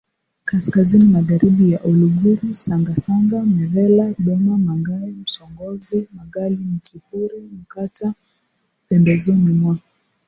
kaskazini 0.45 1.05
Magharibi 1.05 1.71
ya 1.71 1.83
Uluguru 1.83 2.55
Sangasanga 2.55 3.45
Merela 3.45 4.15
Doma 4.19 4.57
Mangae 4.57 5.11
Msongozi 5.21 6.07
Magali 6.13 6.55
Mtipure 6.55 7.39
Mkata 7.51 8.13
pembezoni 8.89 9.53
mwa 9.53 9.77